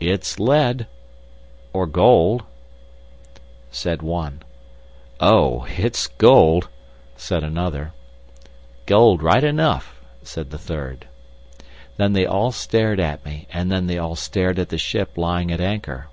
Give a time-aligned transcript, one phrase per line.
[0.00, 0.86] "It's lead,
[1.74, 2.42] or gold!"
[3.70, 4.40] said one.
[5.20, 6.70] "Oh, it's gold!"
[7.18, 7.92] said another.
[8.86, 11.06] "Gold, right enough," said the third.
[11.98, 15.52] Then they all stared at me, and then they all stared at the ship lying
[15.52, 16.06] at anchor.